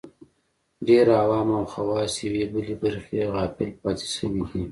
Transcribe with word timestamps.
ډېر 0.87 1.05
عوام 1.21 1.47
او 1.57 1.63
خواص 1.71 2.13
یوې 2.25 2.43
بلې 2.51 2.75
برخې 2.81 3.21
غافل 3.33 3.69
پاتې 3.81 4.07
شوي 4.15 4.41
دي 4.49 4.59